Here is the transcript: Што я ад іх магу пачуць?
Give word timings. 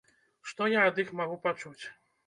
Што 0.51 0.69
я 0.77 0.87
ад 0.93 1.03
іх 1.05 1.15
магу 1.23 1.41
пачуць? 1.47 1.83